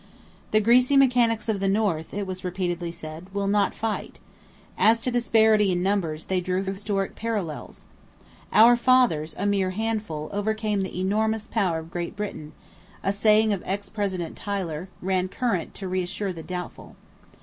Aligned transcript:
"The 0.49 0.59
greasy 0.59 0.97
mechanics 0.97 1.47
of 1.47 1.59
the 1.59 1.67
North," 1.67 2.11
it 2.11 2.25
was 2.25 2.43
repeatedly 2.43 2.91
said, 2.91 3.27
"will 3.35 3.45
not 3.45 3.75
fight." 3.75 4.17
As 4.75 4.99
to 5.01 5.11
disparity 5.11 5.71
in 5.71 5.83
numbers 5.83 6.25
they 6.25 6.41
drew 6.41 6.63
historic 6.63 7.13
parallels. 7.13 7.85
"Our 8.51 8.75
fathers, 8.75 9.35
a 9.37 9.45
mere 9.45 9.69
handful, 9.69 10.31
overcame 10.33 10.81
the 10.81 10.99
enormous 10.99 11.45
power 11.45 11.77
of 11.77 11.91
Great 11.91 12.15
Britain," 12.15 12.53
a 13.03 13.13
saying 13.13 13.53
of 13.53 13.61
ex 13.63 13.89
President 13.89 14.35
Tyler, 14.35 14.89
ran 15.03 15.27
current 15.27 15.75
to 15.75 15.87
reassure 15.87 16.33
the 16.33 16.41
doubtful. 16.41 16.95